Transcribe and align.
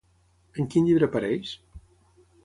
En 0.61 0.69
quin 0.75 0.87
llibre 0.87 1.09
apareix? 1.11 1.51